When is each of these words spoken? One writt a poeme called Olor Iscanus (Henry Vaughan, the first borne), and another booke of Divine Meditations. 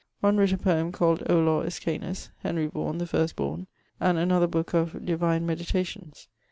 One 0.19 0.37
writt 0.37 0.51
a 0.53 0.57
poeme 0.57 0.91
called 0.91 1.19
Olor 1.29 1.63
Iscanus 1.63 2.29
(Henry 2.39 2.65
Vaughan, 2.65 2.97
the 2.97 3.05
first 3.05 3.35
borne), 3.35 3.67
and 3.99 4.17
another 4.17 4.47
booke 4.47 4.73
of 4.73 5.05
Divine 5.05 5.45
Meditations. 5.45 6.27